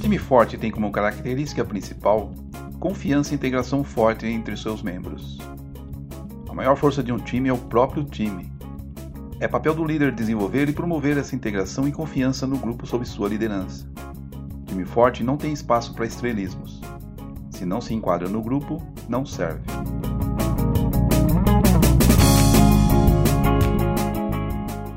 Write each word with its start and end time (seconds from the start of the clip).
Time 0.00 0.18
forte 0.18 0.58
tem 0.58 0.70
como 0.70 0.92
característica 0.92 1.64
principal 1.64 2.30
confiança 2.78 3.32
e 3.32 3.36
integração 3.36 3.82
forte 3.82 4.26
entre 4.26 4.54
seus 4.58 4.82
membros. 4.82 5.38
A 6.46 6.52
maior 6.52 6.76
força 6.76 7.02
de 7.02 7.10
um 7.10 7.16
time 7.18 7.48
é 7.48 7.52
o 7.54 7.58
próprio 7.58 8.04
time. 8.04 8.52
É 9.40 9.48
papel 9.48 9.74
do 9.74 9.82
líder 9.82 10.12
desenvolver 10.12 10.68
e 10.68 10.72
promover 10.72 11.16
essa 11.16 11.34
integração 11.34 11.88
e 11.88 11.92
confiança 11.92 12.46
no 12.46 12.58
grupo 12.58 12.86
sob 12.86 13.06
sua 13.06 13.30
liderança. 13.30 13.88
Time 14.66 14.84
forte 14.84 15.24
não 15.24 15.38
tem 15.38 15.54
espaço 15.54 15.94
para 15.94 16.04
estrelismos. 16.04 16.82
Se 17.48 17.64
não 17.64 17.80
se 17.80 17.94
enquadra 17.94 18.28
no 18.28 18.42
grupo, 18.42 18.82
não 19.08 19.24
serve. 19.24 19.62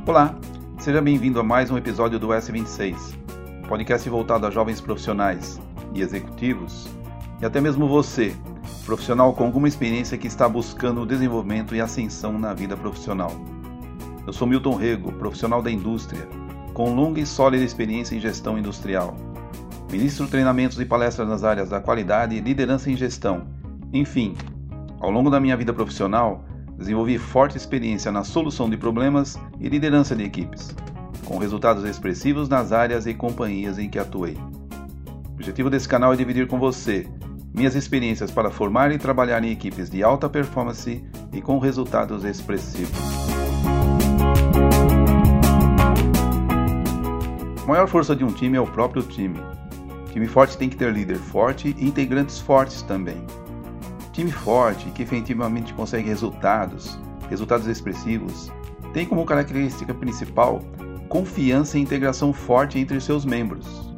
Olá, 0.07 0.33
seja 0.79 1.01
bem-vindo 1.01 1.37
a 1.37 1.43
mais 1.43 1.69
um 1.69 1.77
episódio 1.77 2.17
do 2.17 2.29
S26, 2.29 2.95
podcast 3.67 4.09
voltado 4.09 4.47
a 4.47 4.49
jovens 4.49 4.79
profissionais 4.79 5.59
e 5.93 6.01
executivos, 6.01 6.87
e 7.41 7.45
até 7.45 7.59
mesmo 7.59 7.89
você, 7.89 8.33
profissional 8.85 9.33
com 9.33 9.43
alguma 9.43 9.67
experiência 9.67 10.17
que 10.17 10.25
está 10.25 10.47
buscando 10.47 11.01
o 11.01 11.05
desenvolvimento 11.05 11.75
e 11.75 11.81
ascensão 11.81 12.39
na 12.39 12.53
vida 12.53 12.77
profissional. 12.77 13.33
Eu 14.25 14.31
sou 14.31 14.47
Milton 14.47 14.75
Rego, 14.75 15.11
profissional 15.11 15.61
da 15.61 15.69
indústria, 15.69 16.25
com 16.73 16.95
longa 16.95 17.19
e 17.19 17.25
sólida 17.25 17.65
experiência 17.65 18.15
em 18.15 18.21
gestão 18.21 18.57
industrial. 18.57 19.13
Ministro 19.91 20.25
treinamentos 20.25 20.79
e 20.79 20.85
palestras 20.85 21.27
nas 21.27 21.43
áreas 21.43 21.67
da 21.67 21.81
qualidade, 21.81 22.39
liderança 22.39 22.89
e 22.89 22.95
gestão. 22.95 23.45
Enfim, 23.91 24.37
ao 25.01 25.11
longo 25.11 25.29
da 25.29 25.41
minha 25.41 25.57
vida 25.57 25.73
profissional, 25.73 26.45
desenvolvi 26.77 27.17
forte 27.17 27.57
experiência 27.57 28.11
na 28.11 28.23
solução 28.23 28.69
de 28.69 28.77
problemas 28.77 29.37
e 29.59 29.67
liderança 29.67 30.15
de 30.15 30.23
equipes, 30.23 30.75
com 31.25 31.37
resultados 31.37 31.83
expressivos 31.83 32.47
nas 32.47 32.71
áreas 32.71 33.07
e 33.07 33.13
companhias 33.13 33.79
em 33.79 33.89
que 33.89 33.97
atuei. 33.97 34.35
O 34.35 35.33
objetivo 35.33 35.69
desse 35.69 35.87
canal 35.87 36.13
é 36.13 36.15
dividir 36.15 36.47
com 36.47 36.59
você 36.59 37.07
minhas 37.53 37.75
experiências 37.75 38.29
para 38.29 38.51
formar 38.51 38.91
e 38.91 38.99
trabalhar 38.99 39.43
em 39.43 39.51
equipes 39.51 39.89
de 39.89 40.03
alta 40.03 40.29
performance 40.29 41.03
e 41.33 41.41
com 41.41 41.57
resultados 41.57 42.23
expressivos. 42.23 42.99
A 47.63 47.67
maior 47.67 47.87
força 47.87 48.15
de 48.15 48.23
um 48.23 48.31
time 48.31 48.57
é 48.57 48.61
o 48.61 48.67
próprio 48.67 49.01
time. 49.01 49.39
Time 50.11 50.27
forte 50.27 50.57
tem 50.57 50.69
que 50.69 50.77
ter 50.77 50.93
líder 50.93 51.17
forte 51.17 51.75
e 51.77 51.85
integrantes 51.85 52.39
fortes 52.39 52.83
também 52.83 53.25
time 54.17 54.31
forte 54.31 54.89
que 54.89 55.03
efetivamente 55.03 55.75
consegue 55.75 56.09
resultados, 56.09 56.97
resultados 57.29 57.67
expressivos, 57.67 58.51
tem 58.91 59.05
como 59.05 59.23
característica 59.23 59.93
principal 59.93 60.59
confiança 61.07 61.77
e 61.77 61.81
integração 61.81 62.33
forte 62.33 62.79
entre 62.79 62.99
seus 62.99 63.23
membros, 63.23 63.93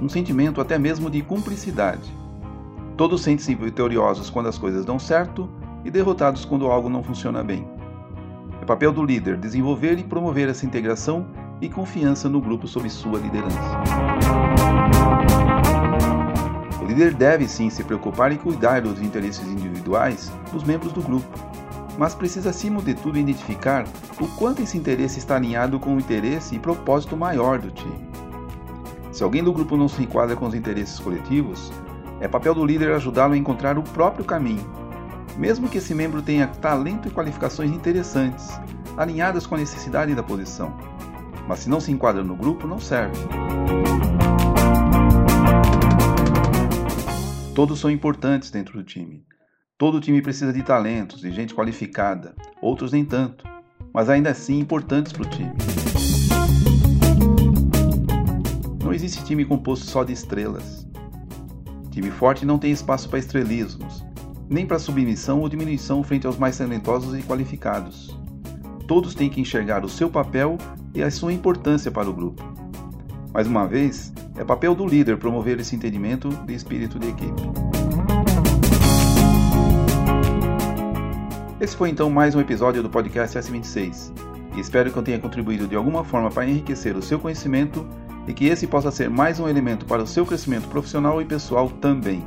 um 0.00 0.08
sentimento 0.08 0.60
até 0.60 0.78
mesmo 0.78 1.10
de 1.10 1.22
cumplicidade. 1.22 2.08
Todos 2.96 3.22
sentem-se 3.22 3.52
vitoriosos 3.56 4.30
quando 4.30 4.48
as 4.48 4.56
coisas 4.56 4.84
dão 4.84 4.96
certo 4.96 5.50
e 5.84 5.90
derrotados 5.90 6.44
quando 6.44 6.68
algo 6.68 6.88
não 6.88 7.02
funciona 7.02 7.42
bem. 7.42 7.66
É 8.62 8.64
papel 8.64 8.92
do 8.92 9.04
líder 9.04 9.36
desenvolver 9.36 9.98
e 9.98 10.04
promover 10.04 10.48
essa 10.48 10.64
integração 10.64 11.26
e 11.60 11.68
confiança 11.68 12.28
no 12.28 12.40
grupo 12.40 12.68
sob 12.68 12.88
sua 12.88 13.18
liderança. 13.18 13.58
O 16.94 16.96
líder 16.96 17.12
deve 17.12 17.48
sim 17.48 17.68
se 17.70 17.82
preocupar 17.82 18.30
em 18.30 18.36
cuidar 18.36 18.80
dos 18.80 19.02
interesses 19.02 19.44
individuais 19.48 20.30
dos 20.52 20.62
membros 20.62 20.92
do 20.92 21.02
grupo, 21.02 21.26
mas 21.98 22.14
precisa 22.14 22.50
acima 22.50 22.80
de 22.80 22.94
tudo 22.94 23.18
identificar 23.18 23.84
o 24.20 24.28
quanto 24.36 24.62
esse 24.62 24.78
interesse 24.78 25.18
está 25.18 25.34
alinhado 25.34 25.80
com 25.80 25.96
o 25.96 25.98
interesse 25.98 26.54
e 26.54 26.58
propósito 26.60 27.16
maior 27.16 27.58
do 27.58 27.72
time. 27.72 28.08
Se 29.10 29.24
alguém 29.24 29.42
do 29.42 29.52
grupo 29.52 29.76
não 29.76 29.88
se 29.88 30.04
enquadra 30.04 30.36
com 30.36 30.46
os 30.46 30.54
interesses 30.54 31.00
coletivos, 31.00 31.72
é 32.20 32.28
papel 32.28 32.54
do 32.54 32.64
líder 32.64 32.92
ajudá-lo 32.92 33.34
a 33.34 33.36
encontrar 33.36 33.76
o 33.76 33.82
próprio 33.82 34.24
caminho, 34.24 34.64
mesmo 35.36 35.68
que 35.68 35.78
esse 35.78 35.96
membro 35.96 36.22
tenha 36.22 36.46
talento 36.46 37.08
e 37.08 37.10
qualificações 37.10 37.72
interessantes, 37.72 38.56
alinhadas 38.96 39.48
com 39.48 39.56
a 39.56 39.58
necessidade 39.58 40.14
da 40.14 40.22
posição. 40.22 40.72
Mas 41.48 41.58
se 41.58 41.68
não 41.68 41.80
se 41.80 41.90
enquadra 41.90 42.22
no 42.22 42.36
grupo, 42.36 42.68
não 42.68 42.78
serve. 42.78 43.18
Todos 47.54 47.78
são 47.78 47.88
importantes 47.88 48.50
dentro 48.50 48.76
do 48.76 48.82
time. 48.82 49.24
Todo 49.78 50.00
time 50.00 50.20
precisa 50.20 50.52
de 50.52 50.60
talentos, 50.60 51.20
de 51.20 51.30
gente 51.30 51.54
qualificada, 51.54 52.34
outros 52.60 52.90
nem 52.90 53.04
tanto, 53.04 53.44
mas 53.92 54.08
ainda 54.08 54.30
assim 54.30 54.58
importantes 54.58 55.12
para 55.12 55.22
o 55.22 55.30
time. 55.30 55.52
Não 58.82 58.92
existe 58.92 59.24
time 59.24 59.44
composto 59.44 59.86
só 59.86 60.02
de 60.02 60.12
estrelas. 60.12 60.84
Time 61.92 62.10
forte 62.10 62.44
não 62.44 62.58
tem 62.58 62.72
espaço 62.72 63.08
para 63.08 63.20
estrelismos, 63.20 64.04
nem 64.50 64.66
para 64.66 64.80
submissão 64.80 65.40
ou 65.40 65.48
diminuição 65.48 66.02
frente 66.02 66.26
aos 66.26 66.36
mais 66.36 66.58
talentosos 66.58 67.16
e 67.16 67.22
qualificados. 67.22 68.18
Todos 68.88 69.14
têm 69.14 69.30
que 69.30 69.40
enxergar 69.40 69.84
o 69.84 69.88
seu 69.88 70.10
papel 70.10 70.58
e 70.92 71.04
a 71.04 71.10
sua 71.10 71.32
importância 71.32 71.92
para 71.92 72.10
o 72.10 72.12
grupo. 72.12 72.42
Mais 73.32 73.46
uma 73.46 73.68
vez, 73.68 74.12
é 74.36 74.44
papel 74.44 74.74
do 74.74 74.86
líder 74.86 75.16
promover 75.16 75.60
esse 75.60 75.76
entendimento 75.76 76.28
de 76.28 76.54
espírito 76.54 76.98
de 76.98 77.08
equipe. 77.08 77.42
Esse 81.60 81.76
foi 81.76 81.88
então 81.88 82.10
mais 82.10 82.34
um 82.34 82.40
episódio 82.40 82.82
do 82.82 82.90
podcast 82.90 83.38
S26 83.38 84.12
e 84.56 84.60
espero 84.60 84.90
que 84.90 84.96
eu 84.96 85.02
tenha 85.02 85.18
contribuído 85.18 85.68
de 85.68 85.76
alguma 85.76 86.04
forma 86.04 86.30
para 86.30 86.46
enriquecer 86.46 86.96
o 86.96 87.02
seu 87.02 87.18
conhecimento 87.18 87.86
e 88.26 88.32
que 88.32 88.46
esse 88.46 88.66
possa 88.66 88.90
ser 88.90 89.08
mais 89.08 89.38
um 89.38 89.48
elemento 89.48 89.86
para 89.86 90.02
o 90.02 90.06
seu 90.06 90.26
crescimento 90.26 90.68
profissional 90.68 91.22
e 91.22 91.24
pessoal 91.24 91.70
também. 91.70 92.22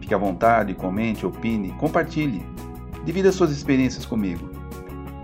Fique 0.00 0.14
à 0.14 0.18
vontade, 0.18 0.74
comente, 0.74 1.24
opine, 1.24 1.72
compartilhe, 1.72 2.44
divida 3.04 3.32
suas 3.32 3.50
experiências 3.50 4.04
comigo. 4.04 4.50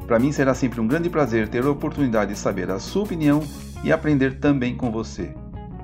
Para 0.06 0.18
mim 0.18 0.32
será 0.32 0.54
sempre 0.54 0.80
um 0.80 0.86
grande 0.86 1.10
prazer 1.10 1.48
ter 1.48 1.64
a 1.64 1.70
oportunidade 1.70 2.32
de 2.32 2.38
saber 2.38 2.70
a 2.70 2.78
sua 2.78 3.02
opinião 3.02 3.42
e 3.84 3.92
aprender 3.92 4.38
também 4.38 4.74
com 4.74 4.90
você. 4.90 5.34